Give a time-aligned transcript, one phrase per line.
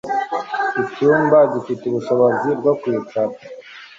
[0.81, 3.33] Icyumba gifite ubushobozi bwo kwicara.